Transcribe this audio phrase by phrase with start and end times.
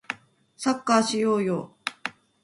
[0.57, 1.75] サッカーしようよ